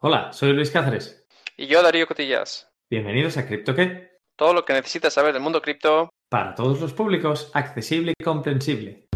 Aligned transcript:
Hola, 0.00 0.32
soy 0.32 0.52
Luis 0.52 0.70
Cáceres. 0.70 1.26
Y 1.56 1.66
yo, 1.66 1.82
Darío 1.82 2.06
Cotillas. 2.06 2.70
Bienvenidos 2.88 3.36
a 3.36 3.48
CryptoQué. 3.48 4.20
Todo 4.36 4.54
lo 4.54 4.64
que 4.64 4.72
necesitas 4.72 5.12
saber 5.12 5.32
del 5.32 5.42
mundo 5.42 5.60
cripto. 5.60 6.08
Para 6.28 6.54
todos 6.54 6.80
los 6.80 6.92
públicos, 6.92 7.50
accesible 7.52 8.12
y 8.16 8.22
comprensible. 8.22 9.08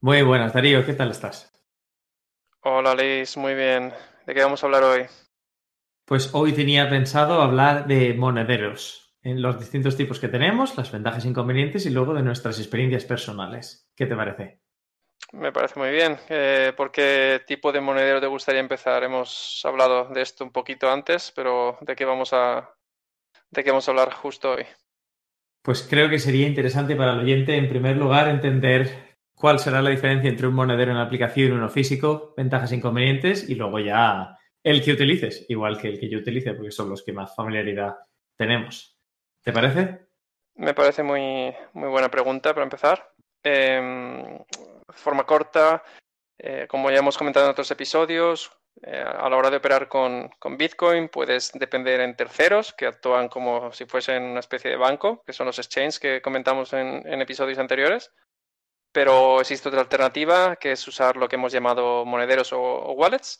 Muy 0.00 0.22
buenas, 0.22 0.52
Darío, 0.52 0.84
¿qué 0.84 0.94
tal 0.94 1.12
estás? 1.12 1.52
Hola, 2.62 2.96
Luis, 2.96 3.36
muy 3.36 3.54
bien. 3.54 3.92
¿De 4.26 4.34
qué 4.34 4.42
vamos 4.42 4.64
a 4.64 4.66
hablar 4.66 4.82
hoy? 4.82 5.06
Pues 6.04 6.34
hoy 6.34 6.52
tenía 6.52 6.90
pensado 6.90 7.40
hablar 7.40 7.86
de 7.86 8.14
monederos, 8.14 9.03
en 9.24 9.40
los 9.40 9.58
distintos 9.58 9.96
tipos 9.96 10.20
que 10.20 10.28
tenemos, 10.28 10.76
las 10.76 10.92
ventajas 10.92 11.24
e 11.24 11.28
inconvenientes 11.28 11.86
y 11.86 11.90
luego 11.90 12.12
de 12.12 12.22
nuestras 12.22 12.58
experiencias 12.58 13.06
personales. 13.06 13.90
¿Qué 13.96 14.06
te 14.06 14.14
parece? 14.14 14.60
Me 15.32 15.50
parece 15.50 15.80
muy 15.80 15.90
bien. 15.90 16.18
Eh, 16.28 16.72
¿Por 16.76 16.92
qué 16.92 17.40
tipo 17.46 17.72
de 17.72 17.80
monedero 17.80 18.20
te 18.20 18.26
gustaría 18.26 18.60
empezar? 18.60 19.02
Hemos 19.02 19.62
hablado 19.64 20.10
de 20.10 20.20
esto 20.20 20.44
un 20.44 20.52
poquito 20.52 20.90
antes, 20.90 21.32
pero 21.34 21.78
¿de 21.80 21.96
qué 21.96 22.04
vamos 22.04 22.34
a, 22.34 22.70
de 23.50 23.64
qué 23.64 23.70
vamos 23.70 23.88
a 23.88 23.92
hablar 23.92 24.12
justo 24.12 24.52
hoy? 24.52 24.64
Pues 25.62 25.86
creo 25.88 26.10
que 26.10 26.18
sería 26.18 26.46
interesante 26.46 26.94
para 26.94 27.14
el 27.14 27.20
oyente, 27.20 27.56
en 27.56 27.70
primer 27.70 27.96
lugar, 27.96 28.28
entender 28.28 29.16
cuál 29.34 29.58
será 29.58 29.80
la 29.80 29.88
diferencia 29.88 30.28
entre 30.28 30.46
un 30.46 30.54
monedero 30.54 30.92
en 30.92 30.98
aplicación 30.98 31.48
y 31.48 31.52
uno 31.52 31.70
físico, 31.70 32.34
ventajas 32.36 32.72
e 32.72 32.76
inconvenientes, 32.76 33.48
y 33.48 33.54
luego 33.54 33.78
ya 33.78 34.36
el 34.62 34.84
que 34.84 34.92
utilices, 34.92 35.46
igual 35.48 35.78
que 35.78 35.88
el 35.88 35.98
que 35.98 36.10
yo 36.10 36.18
utilice, 36.18 36.52
porque 36.52 36.70
son 36.70 36.90
los 36.90 37.02
que 37.02 37.14
más 37.14 37.34
familiaridad 37.34 37.96
tenemos. 38.36 38.93
¿Te 39.44 39.52
parece? 39.52 40.06
Me 40.54 40.72
parece 40.72 41.02
muy, 41.02 41.54
muy 41.74 41.88
buena 41.88 42.10
pregunta 42.10 42.54
para 42.54 42.64
empezar. 42.64 43.12
Eh, 43.42 44.38
forma 44.88 45.24
corta, 45.24 45.82
eh, 46.38 46.66
como 46.68 46.90
ya 46.90 46.98
hemos 46.98 47.18
comentado 47.18 47.44
en 47.44 47.52
otros 47.52 47.70
episodios, 47.70 48.50
eh, 48.82 49.04
a 49.06 49.28
la 49.28 49.36
hora 49.36 49.50
de 49.50 49.58
operar 49.58 49.88
con, 49.88 50.30
con, 50.38 50.56
Bitcoin 50.56 51.08
puedes 51.08 51.52
depender 51.52 52.00
en 52.00 52.16
terceros 52.16 52.72
que 52.72 52.86
actúan 52.86 53.28
como 53.28 53.70
si 53.72 53.84
fuesen 53.84 54.22
una 54.22 54.40
especie 54.40 54.70
de 54.70 54.76
banco, 54.76 55.22
que 55.26 55.32
son 55.32 55.46
los 55.46 55.58
exchanges 55.58 56.00
que 56.00 56.22
comentamos 56.22 56.72
en, 56.72 57.04
episodios 57.20 57.58
anteriores. 57.58 58.12
Pero 58.92 59.40
existe 59.40 59.68
otra 59.68 59.82
alternativa, 59.82 60.56
que 60.56 60.72
es 60.72 60.88
usar 60.88 61.16
lo 61.16 61.28
que 61.28 61.36
hemos 61.36 61.52
llamado 61.52 62.04
monederos 62.04 62.52
o 62.52 62.92
wallets. 62.92 63.38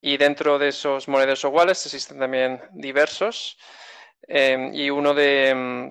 Y 0.00 0.16
dentro 0.16 0.58
de 0.58 0.68
esos 0.68 1.08
monederos 1.08 1.44
o 1.44 1.50
wallets 1.50 1.86
existen 1.86 2.18
también 2.18 2.62
diversos. 2.72 3.58
Eh, 4.28 4.70
y 4.72 4.90
uno 4.90 5.14
de, 5.14 5.54
mm, 5.54 5.90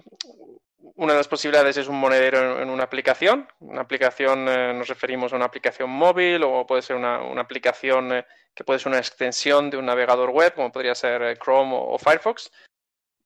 una 1.02 1.14
de 1.14 1.18
las 1.18 1.28
posibilidades 1.28 1.78
es 1.78 1.88
un 1.88 2.00
monedero 2.00 2.62
en, 2.62 2.70
una 2.70 2.84
aplicación. 2.84 3.48
Una 3.60 3.82
aplicación, 3.82 4.48
eh, 4.48 4.72
nos 4.74 4.88
referimos 4.88 5.34
a 5.34 5.36
una 5.36 5.46
aplicación 5.46 5.90
móvil 5.90 6.44
o 6.44 6.66
puede 6.68 6.84
ser 6.84 6.96
una, 6.96 7.24
una 7.24 7.42
aplicación 7.42 8.14
eh, 8.14 8.26
que 8.54 8.64
puede 8.64 8.78
ser 8.78 8.90
una 8.90 9.00
extensión 9.00 9.72
de 9.72 9.78
un 9.78 9.88
navegador 9.88 10.30
web, 10.30 10.54
como 10.54 10.72
podría 10.72 10.94
ser 10.94 11.24
eh, 11.24 11.38
Chrome 11.38 11.74
o, 11.74 11.98
Firefox. 11.98 12.52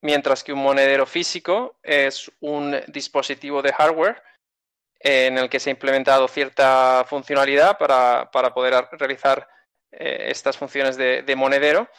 Mientras 0.01 0.41
que 0.41 0.53
un 0.53 0.63
monedero 0.63 1.05
físico 1.05 1.75
es 1.83 2.31
un 2.39 2.79
dispositivo 2.87 3.61
de 3.61 3.73
hardware 3.73 4.23
en 4.99 5.37
el 5.37 5.49
que 5.49 5.59
se 5.59 5.69
ha 5.69 5.71
implementado 5.71 6.29
cierta 6.29 7.05
funcionalidad 7.07 7.77
para, 7.77 8.29
para 8.31 8.53
poder 8.53 8.87
realizar 8.91 9.47
estas 9.91 10.57
funciones 10.57 10.97
de 10.97 11.35
monedero 11.35 11.89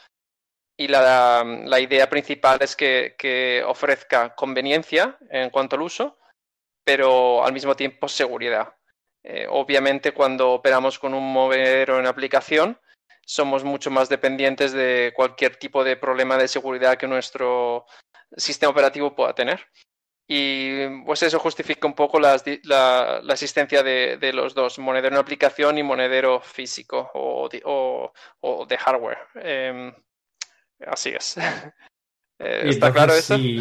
y 0.77 0.89
la, 0.89 1.43
la, 1.45 1.81
idea 1.81 2.09
principal 2.09 2.59
es 2.61 2.77
que, 2.77 3.15
que, 3.19 3.63
ofrezca 3.67 4.35
conveniencia 4.35 5.17
en 5.31 5.51
cuanto 5.51 5.77
al 5.77 5.83
uso, 5.83 6.19
pero 6.85 7.45
al 7.45 7.53
mismo 7.53 7.75
tiempo 7.75 8.09
seguridad. 8.09 8.75
Eh, 9.25 9.47
obviamente 9.51 10.13
cuando 10.13 10.53
operamos 10.53 10.99
con 10.99 11.15
un 11.15 11.33
monedero 11.33 11.99
en 11.99 12.07
aplicación, 12.07 12.79
somos 13.25 13.65
mucho 13.65 13.91
más 13.91 14.09
dependientes 14.09 14.73
de 14.73 15.13
cualquier 15.17 15.57
tipo 15.57 15.83
de 15.83 15.97
problema 15.97 16.37
de 16.37 16.47
seguridad 16.47 16.97
que 16.97 17.09
nuestro 17.09 17.87
sistema 18.37 18.71
operativo 18.71 19.17
pueda 19.17 19.35
tener. 19.35 19.67
Y 20.29 21.05
pues 21.05 21.23
eso 21.23 21.39
justifica 21.39 21.87
un 21.87 21.95
poco 21.95 22.21
la, 22.21 22.41
la, 22.65 23.21
la 23.23 23.33
existencia 23.33 23.83
de, 23.83 24.17
de, 24.19 24.33
los 24.33 24.55
dos, 24.55 24.79
monedero 24.79 25.15
en 25.15 25.21
aplicación 25.21 25.79
y 25.79 25.83
monedero 25.83 26.41
físico 26.41 27.11
o, 27.15 27.49
o, 27.65 28.13
o 28.41 28.67
de 28.67 28.79
hardware. 28.79 29.19
Eh, 29.37 29.93
Así 30.87 31.11
es. 31.11 31.37
eh, 32.39 32.63
¿Está 32.65 32.93
claro 32.93 33.15
eso? 33.15 33.37
Sí, 33.37 33.61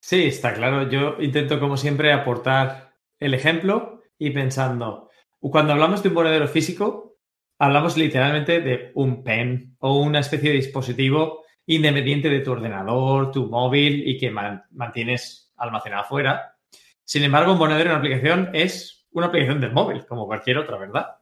sí, 0.00 0.26
está 0.26 0.54
claro. 0.54 0.88
Yo 0.88 1.16
intento, 1.20 1.58
como 1.58 1.76
siempre, 1.76 2.12
aportar 2.12 2.94
el 3.18 3.34
ejemplo 3.34 4.02
y 4.18 4.30
pensando, 4.30 5.10
cuando 5.40 5.72
hablamos 5.72 6.02
de 6.02 6.08
un 6.08 6.14
monedero 6.14 6.48
físico, 6.48 7.18
hablamos 7.58 7.96
literalmente 7.96 8.60
de 8.60 8.92
un 8.94 9.22
pen 9.22 9.76
o 9.78 10.00
una 10.00 10.20
especie 10.20 10.50
de 10.50 10.56
dispositivo 10.56 11.44
independiente 11.66 12.28
de 12.28 12.40
tu 12.40 12.52
ordenador, 12.52 13.30
tu 13.30 13.46
móvil 13.46 14.06
y 14.08 14.18
que 14.18 14.30
man 14.30 14.64
mantienes 14.70 15.52
almacenado 15.56 16.02
afuera. 16.02 16.56
Sin 17.04 17.22
embargo, 17.22 17.52
un 17.52 17.58
monedero 17.58 17.90
en 17.90 17.96
aplicación 17.96 18.50
es 18.54 19.06
una 19.12 19.26
aplicación 19.26 19.60
del 19.60 19.72
móvil, 19.72 20.06
como 20.06 20.26
cualquier 20.26 20.58
otra, 20.58 20.78
¿verdad? 20.78 21.19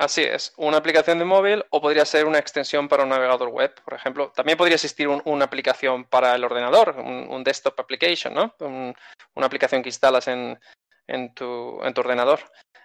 Así 0.00 0.22
es, 0.22 0.54
una 0.56 0.78
aplicación 0.78 1.18
de 1.18 1.26
móvil 1.26 1.62
o 1.68 1.78
podría 1.78 2.06
ser 2.06 2.24
una 2.24 2.38
extensión 2.38 2.88
para 2.88 3.02
un 3.02 3.10
navegador 3.10 3.50
web, 3.50 3.74
por 3.84 3.92
ejemplo. 3.92 4.32
También 4.34 4.56
podría 4.56 4.76
existir 4.76 5.06
un, 5.06 5.20
una 5.26 5.44
aplicación 5.44 6.04
para 6.04 6.34
el 6.34 6.42
ordenador, 6.42 6.96
un, 6.98 7.44
desktop 7.44 7.78
application, 7.78 8.32
¿no? 8.32 8.54
Un, 8.60 8.94
una 9.34 9.46
aplicación 9.46 9.82
que 9.82 9.90
instalas 9.90 10.26
en, 10.28 10.58
en, 11.06 11.34
tu, 11.34 11.84
en 11.84 11.92
tu, 11.92 12.00
ordenador. 12.00 12.40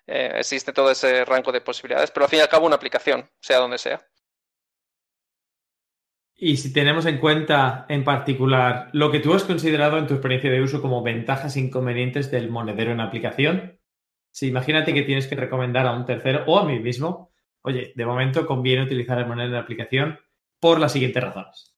Eh, 0.06 0.34
existe 0.40 0.74
todo 0.74 0.92
ese 0.92 1.24
rango 1.24 1.54
de 1.54 1.62
posibilidades, 1.62 2.12
pero 2.12 2.26
al 2.26 2.30
fin 2.30 2.40
y 2.40 2.42
al 2.42 2.50
cabo 2.50 2.66
una 2.66 2.76
aplicación, 2.76 3.30
sea 3.40 3.60
donde 3.60 3.78
sea. 3.78 4.06
Y 6.36 6.58
si 6.58 6.74
tenemos 6.74 7.06
en 7.06 7.20
cuenta 7.20 7.86
en 7.88 8.04
particular 8.04 8.90
lo 8.92 9.10
que 9.10 9.22
tú 9.22 9.34
has 9.34 9.46
considerado 9.46 10.00
en 10.00 10.08
tu 10.08 10.16
experiencia 10.16 10.52
de 10.52 10.62
uso 10.62 10.82
como 10.82 11.02
ventajas 11.02 11.56
e 11.56 11.62
inconvenientes 11.62 12.30
del 12.30 12.50
monedero 12.50 12.92
en 12.92 13.00
aplicación, 13.00 13.80
si 14.36 14.50
imagínate 14.50 14.94
que 14.94 15.04
tienes 15.04 15.28
que 15.28 15.36
recomendar 15.38 15.88
a 15.88 15.94
un 15.94 16.06
tercero 16.06 16.44
o 16.46 16.60
a 16.60 16.66
mí 16.66 16.78
mismo, 16.78 17.32
oye, 17.62 17.94
de 17.96 18.06
momento 18.06 18.46
conviene 18.46 18.84
utilizar 18.84 19.18
el 19.18 19.28
monedero 19.28 19.54
de 19.54 19.60
aplicación 19.60 20.20
por 20.60 20.78
las 20.78 20.92
siguientes 20.92 21.24
razones. 21.24 21.74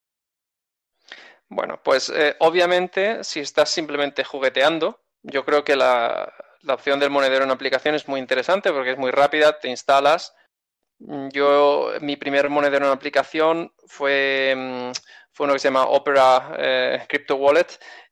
Bueno, 1.49 1.79
pues 1.83 2.09
eh, 2.09 2.35
obviamente 2.39 3.23
si 3.23 3.41
estás 3.41 3.69
simplemente 3.69 4.23
jugueteando, 4.23 5.03
yo 5.21 5.45
creo 5.45 5.63
que 5.63 5.75
la, 5.75 6.33
la, 6.61 6.73
opción 6.73 6.99
del 6.99 7.11
monedero 7.11 7.43
en 7.43 7.51
aplicación 7.51 7.93
es 7.93 8.07
muy 8.07 8.19
interesante 8.19 8.71
porque 8.71 8.93
es 8.93 8.97
muy 8.97 9.11
rápida, 9.11 9.59
te 9.59 9.69
instalas. 9.69 10.35
Yo, 10.97 11.91
mi 12.01 12.15
primer 12.15 12.49
monedero 12.49 12.87
en 12.87 12.91
aplicación 12.91 13.71
fue, 13.85 14.55
mm, 14.57 14.91
uno 15.43 15.53
que 15.53 15.59
se 15.59 15.67
llama 15.67 15.85
Opera 15.85 16.55
eh, 16.57 17.05
Crypto 17.07 17.35
Wallet 17.35 17.67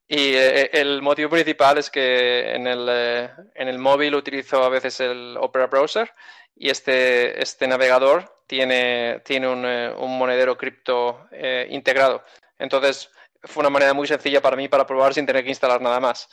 y 0.08 0.36
eh, 0.36 0.70
el 0.74 1.02
motivo 1.02 1.30
principal 1.30 1.78
es 1.78 1.90
que 1.90 2.54
en 2.54 2.68
el, 2.68 2.88
eh, 2.90 3.30
en 3.56 3.68
el, 3.68 3.80
móvil 3.80 4.16
utilizo 4.16 4.64
a 4.64 4.70
veces 4.70 5.00
el 5.00 5.36
Opera 5.40 5.68
Browser 5.68 6.12
y 6.56 6.70
este, 6.70 7.42
este 7.42 7.68
navegador 7.68 8.36
tiene, 8.48 9.22
tiene 9.26 9.48
un, 9.48 9.66
eh, 9.66 9.94
un 9.98 10.18
monedero 10.18 10.58
cripto 10.58 11.28
eh, 11.32 11.68
integrado. 11.70 12.24
Entonces 12.58 13.12
fue 13.44 13.62
una 13.62 13.70
manera 13.70 13.94
muy 13.94 14.08
sencilla 14.08 14.42
para 14.42 14.56
mí 14.56 14.68
para 14.68 14.86
probar 14.86 15.14
sin 15.14 15.26
tener 15.26 15.44
que 15.44 15.50
instalar 15.50 15.82
nada 15.82 16.00
más. 16.00 16.30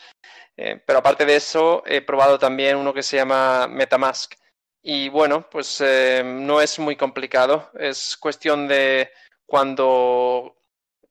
Eh, 0.56 0.80
pero 0.86 1.00
aparte 1.00 1.24
de 1.24 1.36
eso, 1.36 1.82
he 1.86 2.00
probado 2.02 2.38
también 2.38 2.76
uno 2.76 2.94
que 2.94 3.02
se 3.02 3.16
llama 3.16 3.66
Metamask. 3.68 4.34
Y 4.82 5.08
bueno, 5.08 5.48
pues 5.48 5.80
no 6.24 6.60
es 6.60 6.78
muy 6.80 6.96
complicado. 6.96 7.70
Es 7.78 8.16
cuestión 8.16 8.66
de 8.66 9.12
cuando 9.46 10.61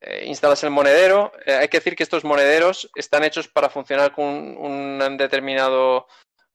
eh, 0.02 0.24
instalas 0.26 0.64
el 0.64 0.72
monedero. 0.72 1.32
Eh, 1.46 1.54
hay 1.54 1.68
que 1.68 1.78
decir 1.78 1.96
que 1.96 2.04
estos 2.04 2.24
monederos 2.24 2.90
están 2.96 3.24
hechos 3.24 3.48
para 3.48 3.70
funcionar 3.70 4.12
con 4.12 4.26
un, 4.26 5.18
determinado 5.18 6.08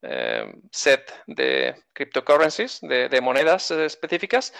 eh, 0.03 0.53
set 0.73 1.13
de 1.27 1.77
cryptocurrencies, 1.93 2.81
de, 2.83 3.21
monedas 3.21 3.71
específicas. 3.71 4.53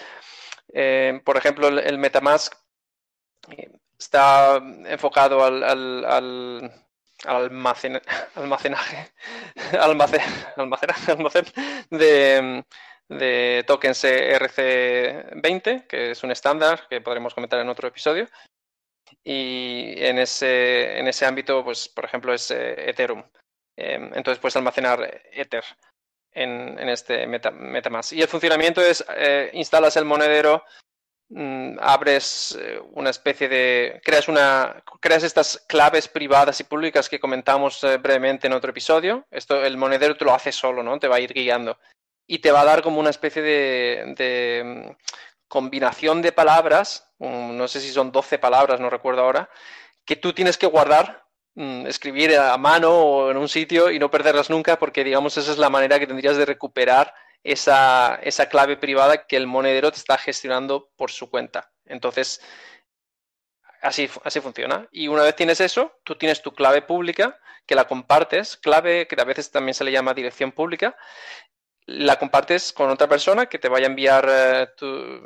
Por 1.25 1.37
ejemplo, 1.37 1.67
el, 1.67 1.97
Metamask 1.97 2.55
está 3.99 4.61
enfocado 4.85 5.43
al, 5.43 5.63
al, 5.63 6.05
al 6.05 6.71
almacen, 7.25 8.01
almacenaje, 8.35 9.11
almacen, 9.79 10.21
almacenaje, 10.55 11.43
de, 11.89 12.63
de 13.09 13.63
tokens 13.67 14.03
ERC20, 14.03 15.87
que 15.87 16.11
es 16.11 16.23
un 16.23 16.31
estándar 16.31 16.87
que 16.89 17.01
podremos 17.01 17.33
comentar 17.33 17.59
en 17.59 17.69
otro 17.69 17.87
episodio, 17.87 18.27
y 19.23 19.93
en 19.97 20.19
ese, 20.19 20.99
en 20.99 21.07
ese 21.07 21.25
ámbito, 21.25 21.63
pues, 21.63 21.89
por 21.89 22.05
ejemplo, 22.05 22.33
es 22.33 22.51
eh, 22.51 22.89
Ethereum. 22.89 23.23
Eh, 23.75 24.09
entonces 24.15 24.39
puedes 24.39 24.55
almacenar 24.55 25.21
Ether 25.31 25.63
en, 26.37 26.77
en 26.79 26.89
este 26.89 27.27
Meta, 27.27 27.51
MetaMask. 27.51 28.13
Y 28.13 28.21
el 28.21 28.27
funcionamiento 28.27 28.81
es, 28.81 29.03
eh, 29.15 29.49
instalas 29.53 29.97
el 29.97 30.05
monedero 30.05 30.63
mm, 31.29 31.77
abres 31.79 32.57
eh, 32.61 32.79
una 32.93 33.09
especie 33.09 33.49
de, 33.49 34.01
creas 34.03 34.27
una, 34.27 34.83
creas 34.99 35.23
estas 35.23 35.63
claves 35.67 36.07
privadas 36.07 36.59
y 36.59 36.63
públicas 36.63 37.09
que 37.09 37.19
comentamos 37.19 37.83
eh, 37.83 37.97
brevemente 37.97 38.47
en 38.47 38.53
otro 38.53 38.69
episodio. 38.71 39.25
Esto, 39.31 39.63
el 39.63 39.77
monedero 39.77 40.15
te 40.15 40.25
lo 40.25 40.33
hace 40.33 40.51
solo, 40.51 40.83
¿no? 40.83 40.99
Te 40.99 41.07
va 41.07 41.17
a 41.17 41.21
ir 41.21 41.33
guiando 41.33 41.77
y 42.27 42.39
te 42.39 42.51
va 42.51 42.61
a 42.61 42.65
dar 42.65 42.81
como 42.83 42.99
una 42.99 43.09
especie 43.09 43.41
de, 43.41 44.63
mm, 44.63 44.91
combinación 45.47 46.21
de 46.21 46.31
palabras, 46.31 47.09
no 47.19 47.67
sé 47.67 47.79
si 47.81 47.89
son 47.89 48.11
12 48.11 48.39
palabras, 48.39 48.79
no 48.79 48.89
recuerdo 48.89 49.21
ahora, 49.21 49.49
que 50.05 50.15
tú 50.15 50.33
tienes 50.33 50.57
que 50.57 50.67
guardar, 50.67 51.25
mm, 51.55 51.87
escribir 51.87 52.37
a 52.37 52.57
mano 52.57 52.91
o 52.91 53.31
en 53.31 53.37
un 53.37 53.49
sitio 53.49 53.91
y 53.91 53.99
no 53.99 54.11
perderlas 54.11 54.49
nunca, 54.49 54.79
porque 54.79 55.03
digamos 55.03 55.37
esa 55.37 55.51
es 55.51 55.57
la 55.57 55.69
manera 55.69 55.99
que 55.99 56.07
tendrías 56.07 56.37
de 56.37 56.45
recuperar 56.45 57.13
esa, 57.43 58.19
esa 58.23 58.49
clave 58.49 58.77
privada 58.77 59.25
que 59.25 59.37
el 59.37 59.47
monedero 59.47 59.91
te 59.91 59.97
está 59.97 60.17
gestionando 60.17 60.91
por 60.97 61.11
su 61.11 61.29
cuenta. 61.29 61.71
Entonces, 61.85 62.41
así, 63.81 64.09
así 64.23 64.39
funciona. 64.41 64.87
Y 64.91 65.07
una 65.07 65.23
vez 65.23 65.35
tienes 65.35 65.61
eso, 65.61 65.99
tú 66.03 66.15
tienes 66.15 66.41
tu 66.41 66.53
clave 66.53 66.81
pública 66.81 67.39
que 67.65 67.75
la 67.75 67.87
compartes, 67.87 68.57
clave 68.57 69.07
que 69.07 69.19
a 69.19 69.25
veces 69.25 69.51
también 69.51 69.73
se 69.73 69.83
le 69.83 69.91
llama 69.91 70.13
dirección 70.13 70.51
pública, 70.51 70.95
la 71.87 72.19
compartes 72.19 72.73
con 72.73 72.89
otra 72.89 73.07
persona 73.07 73.45
que 73.45 73.59
te 73.59 73.69
vaya 73.69 73.87
a 73.87 73.89
enviar 73.89 74.27
eh, 74.29 74.67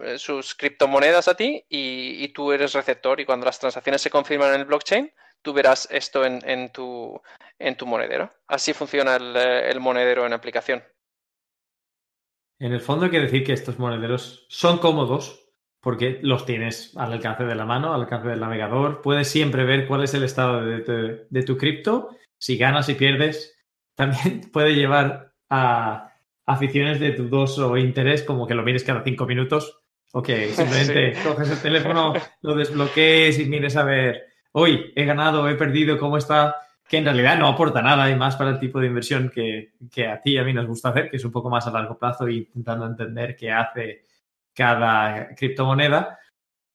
eh, 0.03 0.19
sus 0.19 0.53
criptomonedas 0.53 1.27
a 1.27 1.35
ti 1.35 1.65
y, 1.67 2.27
tú 2.29 2.51
eres 2.51 2.73
receptor 2.73 3.19
y 3.19 3.25
cuando 3.25 3.47
las 3.47 3.59
transacciones 3.59 4.01
se 4.01 4.11
confirman 4.11 4.53
en 4.53 4.61
el 4.61 4.65
blockchain, 4.65 5.11
tú 5.41 5.53
verás 5.53 5.87
esto 5.91 6.23
en, 6.23 6.71
tu, 6.71 7.19
en 7.57 7.75
tu, 7.75 7.85
monedero. 7.87 8.31
Así 8.47 8.73
funciona 8.73 9.15
el, 9.15 9.33
eh, 9.35 9.79
monedero 9.79 10.25
en 10.25 10.33
aplicación. 10.33 10.83
En 12.59 12.73
el 12.73 12.81
fondo 12.81 13.05
hay 13.05 13.11
que 13.11 13.19
decir 13.19 13.43
que 13.43 13.53
estos 13.53 13.79
monederos 13.79 14.45
son 14.47 14.77
cómodos 14.77 15.49
porque 15.81 16.19
los 16.21 16.45
tienes 16.45 16.95
al 16.95 17.11
alcance 17.11 17.43
de 17.43 17.55
la 17.55 17.65
mano, 17.65 17.95
al 17.95 18.01
alcance 18.01 18.27
del 18.27 18.39
navegador. 18.39 19.01
Puedes 19.01 19.27
siempre 19.27 19.65
ver 19.65 19.87
cuál 19.87 20.03
es 20.03 20.13
el 20.13 20.23
estado 20.23 20.63
de 20.63 21.43
tu 21.43 21.57
cripto. 21.57 22.15
Si 22.37 22.55
ganas 22.57 22.87
y 22.87 22.93
pierdes, 22.93 23.57
también 23.95 24.41
puede 24.53 24.75
llevar 24.75 25.33
a 25.49 26.10
aficiones 26.45 26.99
de 26.99 27.11
dudoso 27.11 27.77
interés, 27.77 28.23
como 28.23 28.47
que 28.47 28.55
lo 28.55 28.63
mires 28.63 28.83
cada 28.83 29.03
cinco 29.03 29.25
minutos, 29.25 29.81
o 30.11 30.21
que 30.21 30.49
simplemente 30.53 31.13
coges 31.23 31.51
el 31.51 31.61
teléfono, 31.61 32.13
lo 32.41 32.55
desbloquees 32.55 33.39
y 33.39 33.45
mires 33.45 33.75
a 33.75 33.83
ver, 33.83 34.23
hoy 34.53 34.91
he 34.95 35.05
ganado, 35.05 35.47
he 35.49 35.55
perdido, 35.55 35.97
cómo 35.97 36.17
está, 36.17 36.55
que 36.87 36.97
en 36.97 37.05
realidad 37.05 37.37
no 37.37 37.47
aporta 37.47 37.81
nada 37.81 38.09
y 38.09 38.15
más 38.15 38.35
para 38.35 38.49
el 38.49 38.59
tipo 38.59 38.79
de 38.79 38.87
inversión 38.87 39.29
que, 39.29 39.73
que 39.89 40.07
a 40.07 40.21
ti 40.21 40.31
y 40.31 40.37
a 40.37 40.43
mí 40.43 40.53
nos 40.53 40.67
gusta 40.67 40.89
hacer, 40.89 41.09
que 41.09 41.17
es 41.17 41.25
un 41.25 41.31
poco 41.31 41.49
más 41.49 41.65
a 41.67 41.71
largo 41.71 41.97
plazo 41.97 42.27
y 42.27 42.37
intentando 42.39 42.85
entender 42.85 43.35
qué 43.35 43.51
hace 43.51 44.05
cada 44.53 45.33
criptomoneda. 45.35 46.19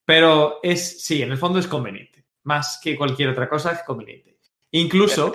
Pero 0.06 0.60
es, 0.62 1.04
sí, 1.04 1.20
en 1.20 1.32
el 1.32 1.38
fondo 1.38 1.58
es 1.58 1.66
conveniente. 1.66 2.24
Más 2.44 2.80
que 2.82 2.96
cualquier 2.96 3.28
otra 3.28 3.48
cosa, 3.48 3.72
es 3.72 3.82
conveniente. 3.82 4.38
Incluso 4.70 5.32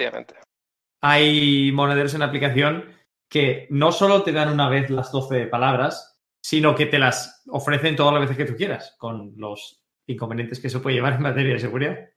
hay 1.01 1.71
monederos 1.73 2.13
en 2.13 2.23
aplicación 2.23 2.85
que 3.31 3.65
no 3.69 3.93
solo 3.93 4.23
te 4.23 4.33
dan 4.33 4.49
una 4.49 4.67
vez 4.67 4.89
las 4.89 5.09
12 5.09 5.47
palabras, 5.47 6.19
sino 6.43 6.75
que 6.75 6.85
te 6.85 6.99
las 6.99 7.41
ofrecen 7.47 7.95
todas 7.95 8.13
las 8.13 8.23
veces 8.23 8.35
que 8.35 8.45
tú 8.45 8.57
quieras, 8.57 8.93
con 8.97 9.33
los 9.37 9.81
inconvenientes 10.05 10.59
que 10.59 10.67
eso 10.67 10.81
puede 10.81 10.97
llevar 10.97 11.13
en 11.13 11.21
materia 11.21 11.53
de 11.53 11.59
seguridad. 11.59 12.09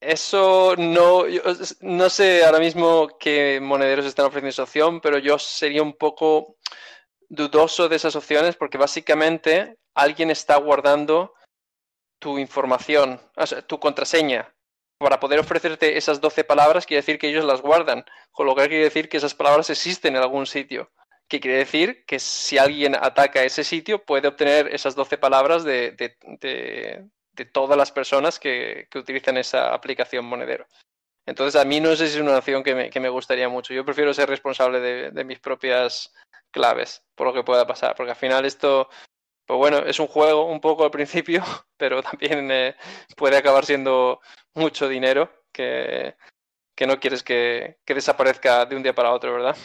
Eso 0.00 0.74
no, 0.76 1.22
no 1.80 2.10
sé 2.10 2.44
ahora 2.44 2.58
mismo 2.58 3.08
qué 3.20 3.60
monederos 3.62 4.04
están 4.04 4.26
ofreciendo 4.26 4.50
esa 4.50 4.64
opción, 4.64 5.00
pero 5.00 5.18
yo 5.18 5.38
sería 5.38 5.82
un 5.82 5.92
poco 5.92 6.56
dudoso 7.28 7.88
de 7.88 7.94
esas 7.94 8.16
opciones 8.16 8.56
porque 8.56 8.78
básicamente 8.78 9.78
alguien 9.94 10.30
está 10.30 10.56
guardando 10.56 11.34
tu 12.18 12.36
información, 12.36 13.20
tu 13.68 13.78
contraseña 13.78 14.52
para 14.98 15.20
poder 15.20 15.38
ofrecerte 15.38 15.96
esas 15.96 16.20
12 16.20 16.44
palabras 16.44 16.84
quiere 16.84 17.02
decir 17.02 17.18
que 17.18 17.28
ellos 17.28 17.44
las 17.44 17.62
guardan, 17.62 18.04
con 18.32 18.46
lo 18.46 18.54
que 18.54 18.68
quiere 18.68 18.84
decir 18.84 19.08
que 19.08 19.16
esas 19.16 19.34
palabras 19.34 19.70
existen 19.70 20.16
en 20.16 20.22
algún 20.22 20.46
sitio. 20.46 20.90
Que 21.28 21.40
quiere 21.40 21.58
decir 21.58 22.04
que 22.06 22.18
si 22.18 22.58
alguien 22.58 22.94
ataca 22.94 23.44
ese 23.44 23.62
sitio 23.62 24.04
puede 24.04 24.28
obtener 24.28 24.74
esas 24.74 24.94
12 24.94 25.18
palabras 25.18 25.62
de, 25.62 25.94
todas 27.52 27.78
las 27.78 27.92
personas 27.92 28.38
que, 28.40 28.88
utilizan 28.94 29.36
esa 29.36 29.72
aplicación 29.72 30.24
monedero. 30.24 30.66
Entonces 31.26 31.60
a 31.60 31.64
mí 31.64 31.78
no 31.80 31.90
es 31.90 32.16
una 32.16 32.38
opción 32.38 32.64
que 32.64 33.00
me, 33.00 33.08
gustaría 33.10 33.48
mucho. 33.48 33.74
Yo 33.74 33.84
prefiero 33.84 34.14
ser 34.14 34.28
responsable 34.28 34.80
de, 34.80 35.24
mis 35.24 35.38
propias 35.38 36.12
claves, 36.50 37.04
por 37.14 37.26
lo 37.26 37.34
que 37.34 37.44
pueda 37.44 37.66
pasar, 37.66 37.94
porque 37.94 38.12
al 38.12 38.16
final 38.16 38.46
esto 38.46 38.88
pues 39.48 39.56
bueno, 39.56 39.78
es 39.78 39.98
un 39.98 40.08
juego 40.08 40.44
un 40.44 40.60
poco 40.60 40.84
al 40.84 40.90
principio, 40.90 41.42
pero 41.78 42.02
también 42.02 42.50
eh, 42.50 42.76
puede 43.16 43.38
acabar 43.38 43.64
siendo 43.64 44.20
mucho 44.54 44.88
dinero 44.90 45.30
que, 45.50 46.16
no 46.86 47.00
quieres 47.00 47.22
que, 47.22 47.78
desaparezca 47.86 48.66
de 48.66 48.76
un 48.76 48.82
día 48.82 48.94
para 48.94 49.14
otro, 49.14 49.32
¿verdad? 49.32 49.56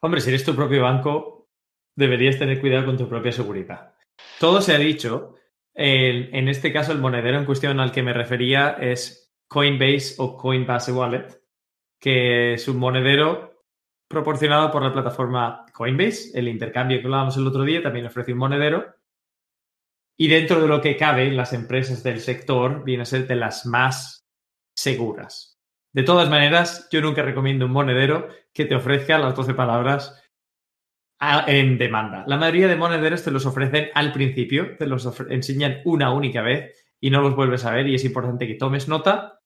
Hombre, 0.00 0.20
si 0.20 0.28
eres 0.30 0.44
tu 0.44 0.54
propio 0.54 0.82
banco, 0.82 1.48
deberías 1.96 2.38
tener 2.38 2.60
cuidado 2.60 2.86
con 2.86 2.96
tu 2.96 3.08
propia 3.08 3.32
seguridad. 3.32 3.96
Todo 4.38 4.62
se 4.62 4.72
ha 4.72 4.78
dicho. 4.78 5.34
en 5.74 6.48
este 6.48 6.72
caso, 6.72 6.92
el 6.92 6.98
monedero 6.98 7.38
en 7.38 7.46
cuestión 7.46 7.80
al 7.80 7.90
que 7.90 8.04
me 8.04 8.12
refería 8.12 8.76
es 8.80 9.34
Coinbase 9.48 10.14
o 10.18 10.36
Coinbase 10.36 10.92
Wallet, 10.92 11.42
que 11.98 12.54
es 12.54 12.68
un 12.68 12.76
monedero 12.76 13.53
proporcionado 14.08 14.70
por 14.70 14.82
la 14.82 14.92
plataforma 14.92 15.66
Coinbase. 15.72 16.38
El 16.38 16.48
intercambio 16.48 16.98
que 16.98 17.06
hablábamos 17.06 17.36
el 17.36 17.46
otro 17.46 17.62
día 17.62 17.82
también 17.82 18.06
ofrece 18.06 18.32
un 18.32 18.38
monedero 18.38 18.94
y 20.16 20.28
dentro 20.28 20.60
de 20.60 20.68
lo 20.68 20.80
que 20.80 20.96
cabe, 20.96 21.30
las 21.32 21.52
empresas 21.52 22.02
del 22.02 22.20
sector 22.20 22.84
vienen 22.84 23.02
a 23.02 23.06
ser 23.06 23.26
de 23.26 23.36
las 23.36 23.66
más 23.66 24.24
seguras. 24.76 25.58
De 25.92 26.02
todas 26.02 26.28
maneras, 26.28 26.88
yo 26.90 27.00
nunca 27.00 27.22
recomiendo 27.22 27.66
un 27.66 27.72
monedero 27.72 28.28
que 28.52 28.64
te 28.64 28.74
ofrezca 28.74 29.18
las 29.18 29.34
12 29.34 29.54
palabras 29.54 30.20
en 31.46 31.78
demanda. 31.78 32.24
La 32.26 32.36
mayoría 32.36 32.68
de 32.68 32.76
monederos 32.76 33.22
te 33.22 33.30
los 33.30 33.46
ofrecen 33.46 33.88
al 33.94 34.12
principio, 34.12 34.76
te 34.76 34.86
los 34.86 35.08
enseñan 35.30 35.80
una 35.84 36.12
única 36.12 36.42
vez 36.42 36.72
y 37.00 37.10
no 37.10 37.20
los 37.20 37.34
vuelves 37.34 37.64
a 37.64 37.70
ver 37.70 37.88
y 37.88 37.94
es 37.94 38.04
importante 38.04 38.46
que 38.46 38.54
tomes 38.54 38.88
nota 38.88 39.40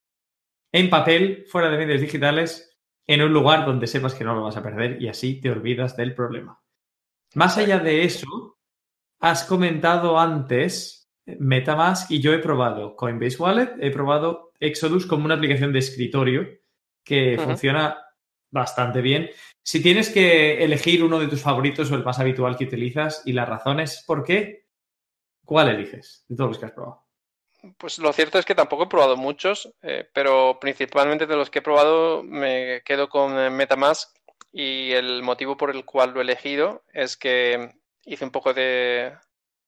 en 0.72 0.90
papel, 0.90 1.46
fuera 1.48 1.70
de 1.70 1.78
medios 1.78 2.00
digitales, 2.00 2.67
en 3.08 3.22
un 3.22 3.32
lugar 3.32 3.66
donde 3.66 3.88
sepas 3.88 4.14
que 4.14 4.22
no 4.22 4.36
lo 4.36 4.44
vas 4.44 4.56
a 4.56 4.62
perder 4.62 5.02
y 5.02 5.08
así 5.08 5.40
te 5.40 5.50
olvidas 5.50 5.96
del 5.96 6.14
problema. 6.14 6.62
Más 7.34 7.58
allá 7.58 7.80
de 7.80 8.04
eso, 8.04 8.58
Has 9.20 9.44
comentado 9.44 10.18
antes 10.18 11.10
Metamask 11.26 12.10
y 12.10 12.20
yo 12.20 12.32
he 12.32 12.38
probado 12.38 12.94
Coinbase 12.94 13.36
Wallet, 13.36 13.74
he 13.80 13.90
probado 13.90 14.52
Exodus 14.60 15.06
como 15.06 15.24
una 15.24 15.34
aplicación 15.34 15.72
de 15.72 15.80
escritorio 15.80 16.46
que 17.04 17.36
funciona 17.42 17.98
bastante 18.50 19.00
bien. 19.00 19.28
Si 19.62 19.82
tienes 19.82 20.10
que 20.10 20.62
elegir 20.62 21.02
uno 21.02 21.18
de 21.18 21.26
tus 21.26 21.42
favoritos 21.42 21.90
o 21.90 21.96
el 21.96 22.04
más 22.04 22.20
habitual 22.20 22.56
que 22.56 22.64
utilizas 22.64 23.22
y 23.24 23.32
las 23.32 23.48
razones 23.48 24.04
por 24.06 24.22
qué, 24.22 24.66
¿cuál 25.44 25.70
eliges 25.70 26.24
de 26.28 26.36
todos 26.36 26.50
los 26.50 26.58
que 26.58 26.66
has 26.66 26.72
probado? 26.72 27.07
Pues 27.76 27.98
lo 27.98 28.12
cierto 28.12 28.38
es 28.38 28.44
que 28.44 28.54
tampoco 28.54 28.84
he 28.84 28.88
probado 28.88 29.16
muchos, 29.16 29.72
eh, 29.82 30.08
pero 30.12 30.58
principalmente 30.60 31.26
de 31.26 31.36
los 31.36 31.50
que 31.50 31.58
he 31.58 31.62
probado 31.62 32.22
me 32.22 32.82
quedo 32.84 33.08
con 33.08 33.36
eh, 33.38 33.50
Metamask 33.50 34.16
y 34.52 34.92
el 34.92 35.22
motivo 35.22 35.56
por 35.56 35.70
el 35.70 35.84
cual 35.84 36.10
lo 36.12 36.20
he 36.20 36.22
elegido 36.22 36.84
es 36.92 37.16
que 37.16 37.74
hice 38.04 38.24
un 38.24 38.30
poco 38.30 38.54
de, 38.54 39.12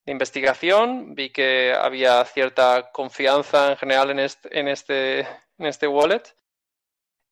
investigación, 0.06 1.14
vi 1.14 1.30
que 1.30 1.72
había 1.72 2.24
cierta 2.24 2.90
confianza 2.92 3.70
en 3.72 3.76
general 3.76 4.10
en 4.10 4.18
este, 4.20 4.58
en 4.58 4.68
este, 4.68 5.20
en 5.58 5.66
este 5.66 5.86
wallet. 5.86 6.22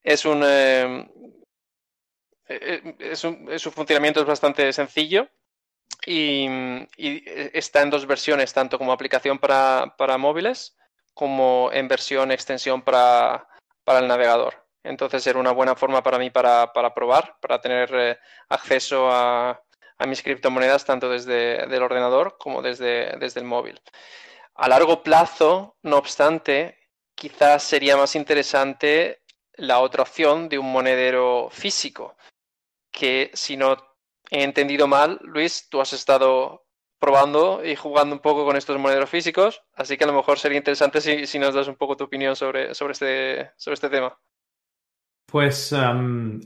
Es 0.03 0.25
un, 0.25 0.43
eh, 0.45 1.07
es 2.99 3.25
un, 3.25 3.59
su 3.59 3.71
funcionamiento 3.71 4.21
es 4.21 4.27
bastante 4.27 4.73
sencillo 4.73 5.29
y, 6.07 6.49
está 6.97 7.83
en 7.83 7.91
dos 7.91 8.07
versiones, 8.07 8.53
tanto 8.53 8.79
como 8.79 8.93
aplicación 8.93 9.39
para, 9.39 9.95
para 9.97 10.19
móviles 10.19 10.77
como 11.15 11.71
en 11.73 11.89
versión 11.89 12.31
extensión 12.31 12.83
para, 12.83 13.49
para, 13.85 13.99
el 13.99 14.07
navegador. 14.07 14.67
Entonces 14.85 15.27
era 15.27 15.39
una 15.39 15.51
buena 15.51 15.75
forma 15.75 16.03
para 16.03 16.19
mí 16.19 16.31
para, 16.31 16.73
para 16.73 16.95
probar, 16.95 17.37
para 17.41 17.61
tener 17.61 17.91
eh, 17.93 18.19
acceso 18.49 19.11
a, 19.11 19.61
a 19.99 20.07
mis 20.07 20.23
criptomonedas 20.23 20.85
tanto 20.85 21.11
desde 21.11 21.65
el 21.65 21.83
ordenador 21.83 22.37
como 22.39 22.63
desde, 22.63 23.17
desde 23.19 23.41
el 23.41 23.47
móvil. 23.47 23.81
A 24.55 24.69
largo 24.69 25.03
plazo, 25.03 25.77
no 25.83 25.99
obstante, 25.99 26.79
quizás 27.15 27.63
sería 27.63 27.97
más 27.97 28.15
interesante 28.15 29.23
la 29.55 29.81
otra 29.81 30.03
opción 30.03 30.49
de 30.49 30.59
un 30.59 30.71
monedero 30.71 31.49
físico, 31.51 32.17
que 32.93 33.31
si 33.35 33.57
no 33.57 33.77
he 34.31 34.43
entendido 34.43 34.87
mal, 34.87 35.21
Luis, 35.23 35.69
tú 35.71 35.81
has 35.81 35.93
estado 35.93 36.67
probando 37.01 37.65
y 37.65 37.77
jugando 37.77 38.15
un 38.15 38.21
poco 38.21 38.45
con 38.45 38.57
estos 38.57 38.79
monederos 38.79 39.11
físicos, 39.11 39.63
así 39.75 39.97
que 39.97 40.05
a 40.05 40.09
lo 40.09 40.15
mejor 40.15 40.39
sería 40.39 40.59
interesante 40.59 41.01
si, 41.01 41.39
nos 41.39 41.55
das 41.55 41.69
un 41.69 41.77
poco 41.77 41.97
tu 41.97 42.05
opinión 42.05 42.35
sobre, 42.35 42.75
sobre, 42.75 42.93
este, 42.93 43.51
sobre 43.57 43.75
este 43.75 43.89
tema. 43.89 44.19
Pues 45.31 45.75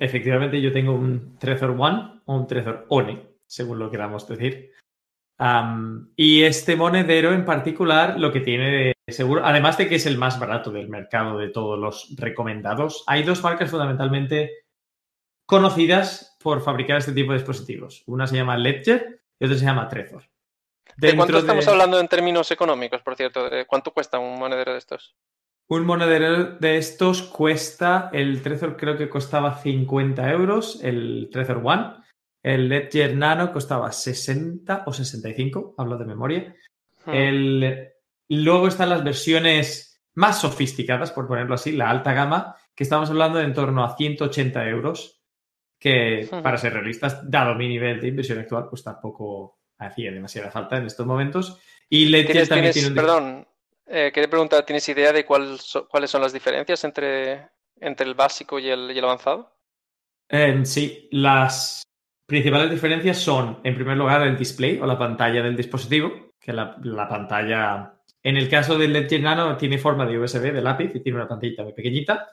efectivamente 0.01 0.61
yo 0.61 0.73
tengo 0.73 0.93
un 0.93 1.39
Trezor 1.39 1.71
One 1.79 2.21
o 2.27 2.37
un 2.37 2.47
Trezor 2.47 2.87
One 2.89 3.33
según 3.53 3.79
lo 3.79 3.91
queramos 3.91 4.27
decir. 4.27 4.73
y 6.17 6.43
este 6.43 6.75
monedero 6.75 7.35
en 7.35 7.45
particular 7.45 8.19
lo 8.19 8.33
que 8.33 8.41
tiene 8.41 8.71
de 8.71 9.13
seguro, 9.13 9.45
además 9.45 9.77
de 9.77 9.89
que 9.89 9.97
es 9.97 10.07
el 10.07 10.17
más 10.17 10.41
barato 10.41 10.71
del 10.71 10.89
mercado 10.89 11.37
de 11.37 11.49
todos 11.49 11.79
los 11.79 12.15
recomendados, 12.17 13.05
hay 13.07 13.25
dos 13.25 13.43
marcas 13.43 13.71
fundamentalmente 13.71 14.62
conocidas 15.53 16.35
por 16.43 16.63
fabricar 16.63 16.97
este 16.97 17.13
tipo 17.13 17.31
de 17.31 17.37
dispositivos. 17.37 18.05
Una 18.07 18.27
se 18.27 18.37
llama 18.37 18.57
Ledger 18.57 19.21
y 19.39 19.45
otra 19.45 19.59
se 19.59 19.67
llama 19.67 19.87
Trezor. 19.87 20.23
¿De 20.97 21.15
cuánto 21.15 21.37
estamos 21.37 21.69
hablando 21.69 22.01
en 22.01 22.09
términos 22.09 22.51
económicos, 22.51 23.03
por 23.03 23.17
cierto? 23.17 23.51
¿Cuánto 23.67 23.93
cuesta 23.93 24.19
un 24.19 24.39
monedero 24.39 24.73
de 24.73 24.79
estos? 24.79 25.15
Un 25.69 25.85
monedero 25.85 26.57
de 26.57 26.79
estos 26.79 27.25
cuesta, 27.25 28.09
el 28.15 28.41
Trezor 28.41 28.79
creo 28.79 28.97
que 28.97 29.11
costaba 29.11 29.59
50 29.59 30.31
euros, 30.31 30.83
el 30.83 31.29
Trezor 31.31 31.61
One. 31.63 31.97
El 32.43 32.71
Ledger 32.71 33.15
Nano 33.15 33.53
costaba 33.53 33.93
60 33.93 34.85
o 34.87 34.93
65, 34.95 35.75
hablo 35.77 35.99
de 35.99 36.07
memoria. 36.07 36.57
Hmm. 37.05 37.11
El, 37.11 37.89
luego 38.31 38.69
están 38.69 38.89
las 38.89 39.05
versiones 39.05 40.03
más 40.15 40.41
sofisticadas, 40.41 41.13
por 41.13 41.29
ponerlo 41.29 41.57
así, 41.57 41.73
la 41.73 41.91
alta 41.91 42.15
gama, 42.15 42.57
que 42.75 42.85
estamos 42.85 43.11
hablando 43.11 43.39
de 43.39 43.45
en 43.45 43.53
torno 43.53 43.85
a 43.85 43.95
180 43.99 44.67
euros, 44.71 45.22
que 45.83 46.29
para 46.45 46.57
ser 46.59 46.75
realistas, 46.75 47.29
dado 47.29 47.57
mi 47.57 47.67
nivel 47.67 48.01
de 48.01 48.07
inversión 48.07 48.39
actual, 48.39 48.69
pues 48.71 48.85
tampoco 48.85 49.59
hacía 49.79 50.13
demasiada 50.13 50.49
falta 50.49 50.77
en 50.77 50.87
estos 50.87 51.05
momentos. 51.05 51.59
Y 51.89 52.07
Ledger 52.07 52.47
también 52.47 52.73
tiene 52.73 52.89
un... 52.89 52.95
Perdón, 52.95 53.49
eh, 53.89 54.13
quería 54.15 54.31
preguntar, 54.31 54.65
¿tienes 54.65 54.89
idea 54.89 55.13
de 55.13 55.25
cuáles 55.25 55.61
son 55.65 56.23
las 56.23 56.33
diferencias 56.33 56.85
entre, 56.85 57.49
entre 57.81 58.07
el 58.07 58.15
básico 58.15 58.61
y 58.61 58.71
el, 58.71 58.93
y 58.93 58.99
el 58.99 59.05
avanzado? 59.05 59.51
sí, 60.63 61.09
las 61.11 61.83
principales 62.25 62.71
diferencias 62.71 63.19
son, 63.19 63.59
en 63.65 63.75
primer 63.75 63.97
lugar, 63.97 64.23
el 64.23 64.39
display 64.39 64.79
o 64.79 64.87
la 64.87 64.97
pantalla 64.97 65.43
del 65.43 65.57
dispositivo, 65.57 66.33
que 66.41 66.53
la, 66.53 66.77
pantalla, 67.09 67.93
en 68.23 68.37
el 68.37 68.49
caso 68.49 68.79
del 68.79 68.93
Ledger 68.93 69.21
Nano, 69.21 69.57
tiene 69.57 69.79
forma 69.79 70.07
de 70.07 70.19
USB, 70.19 70.53
de 70.53 70.63
lápiz, 70.63 70.93
y 70.95 71.01
tiene 71.01 71.19
una 71.19 71.29
pantallita 71.29 71.65
muy 71.65 71.73
pequeñita. 71.73 72.29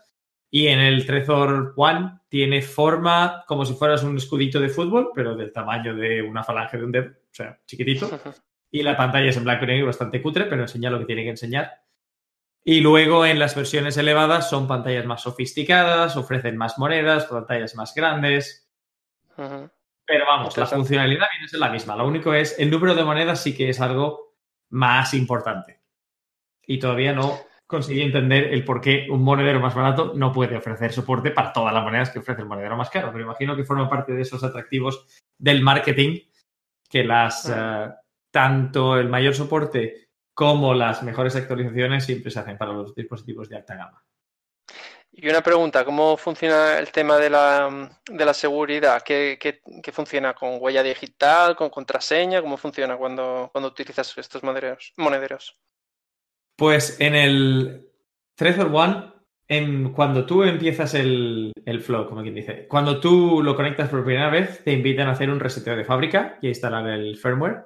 Y 0.51 0.67
en 0.67 0.79
el 0.79 1.05
Trezor 1.05 1.73
One 1.75 2.21
tiene 2.27 2.61
forma 2.61 3.43
como 3.47 3.65
si 3.65 3.73
fueras 3.73 4.03
un 4.03 4.17
escudito 4.17 4.59
de 4.59 4.69
fútbol, 4.69 5.11
pero 5.13 5.35
del 5.35 5.53
tamaño 5.53 5.95
de 5.95 6.21
una 6.21 6.43
falange 6.43 6.77
de 6.77 6.85
un 6.85 6.91
dedo, 6.91 7.09
o 7.09 7.33
sea, 7.33 7.59
chiquitito. 7.65 8.09
Y 8.71 8.83
la 8.83 8.95
pantalla 8.95 9.31
es 9.31 9.35
en 9.35 9.45
blanco 9.45 9.63
y 9.63 9.67
negro, 9.67 9.87
bastante 9.87 10.21
cutre, 10.21 10.45
pero 10.45 10.61
enseña 10.61 10.91
lo 10.91 10.99
que 10.99 11.05
tiene 11.05 11.23
que 11.23 11.31
enseñar. 11.31 11.81
Y 12.63 12.81
luego 12.81 13.25
en 13.25 13.39
las 13.39 13.55
versiones 13.55 13.97
elevadas 13.97 14.47
son 14.47 14.67
pantallas 14.67 15.07
más 15.07 15.23
sofisticadas, 15.23 16.15
ofrecen 16.17 16.55
más 16.55 16.77
monedas, 16.77 17.25
pantallas 17.25 17.73
más 17.73 17.95
grandes. 17.95 18.69
Pero 19.35 20.25
vamos, 20.27 20.55
la 20.55 20.67
funcionalidad 20.67 21.25
viene 21.31 21.45
a 21.45 21.47
ser 21.47 21.59
la 21.59 21.71
misma. 21.71 21.95
Lo 21.95 22.07
único 22.07 22.31
es 22.33 22.59
el 22.59 22.69
número 22.69 22.93
de 22.93 23.03
monedas 23.03 23.41
sí 23.41 23.55
que 23.55 23.69
es 23.69 23.79
algo 23.81 24.35
más 24.69 25.15
importante. 25.15 25.79
Y 26.67 26.77
todavía 26.77 27.13
no 27.13 27.39
conseguí 27.69 28.01
entender 28.01 28.51
el 28.51 28.65
por 28.65 28.81
qué 28.81 29.05
un 29.11 29.21
monedero 29.21 29.59
más 29.59 29.75
barato 29.75 30.13
no 30.15 30.33
puede 30.33 30.57
ofrecer 30.57 30.91
soporte 30.91 31.29
para 31.29 31.53
todas 31.53 31.71
las 31.71 31.83
monedas 31.83 32.09
que 32.09 32.17
ofrece 32.17 32.41
el 32.41 32.47
monedero 32.47 32.75
más 32.75 32.89
caro. 32.89 33.11
Pero 33.11 33.23
imagino 33.23 33.55
que 33.55 33.63
forma 33.63 33.87
parte 33.87 34.11
de 34.11 34.23
esos 34.23 34.43
atractivos 34.43 35.05
del 35.37 35.61
marketing 35.61 36.19
que 36.89 37.03
las 37.03 37.47
eh, 37.47 37.89
tanto 38.31 38.97
el 38.97 39.07
mayor 39.07 39.35
soporte 39.35 40.09
como 40.33 40.73
las 40.73 41.03
mejores 41.03 41.35
actualizaciones 41.35 42.05
siempre 42.05 42.31
se 42.31 42.39
hacen 42.39 42.57
para 42.57 42.73
los 42.73 42.95
dispositivos 42.95 43.47
de 43.49 43.57
alta 43.57 43.75
gama. 43.75 44.03
Y 45.11 45.29
una 45.29 45.43
pregunta, 45.43 45.85
¿cómo 45.85 46.17
funciona 46.17 46.79
el 46.79 46.91
tema 46.91 47.17
de 47.17 47.29
la, 47.29 47.99
de 48.09 48.25
la 48.25 48.33
seguridad? 48.33 49.03
¿Qué, 49.03 49.61
funciona 49.93 50.33
con 50.33 50.57
huella 50.59 50.81
digital, 50.81 51.55
con 51.55 51.69
contraseña? 51.69 52.41
¿Cómo 52.41 52.57
funciona 52.57 52.97
cuando, 52.97 53.49
cuando 53.51 53.67
utilizas 53.67 54.17
estos 54.17 54.41
monederos, 54.41 54.91
monederos? 54.97 55.55
Pues 56.59 56.99
en 56.99 57.15
el 57.15 57.87
Trezor 58.35 58.69
One, 58.73 59.13
en, 59.47 59.93
cuando 59.93 60.25
tú 60.25 60.43
empiezas 60.43 60.93
el, 60.93 61.53
el, 61.65 61.79
flow, 61.79 62.05
como 62.05 62.21
quien 62.21 62.35
dice, 62.35 62.67
cuando 62.67 62.99
tú 62.99 63.41
lo 63.41 63.55
conectas 63.55 63.87
por 63.87 64.03
primera 64.03 64.29
vez, 64.29 64.61
te 64.65 64.73
invitan 64.73 65.07
a 65.07 65.11
hacer 65.11 65.29
un 65.29 65.39
reseteo 65.39 65.77
de 65.77 65.85
fábrica 65.85 66.37
y 66.41 66.47
a 66.47 66.49
instalar 66.49 66.85
el 66.87 67.15
firmware. 67.15 67.65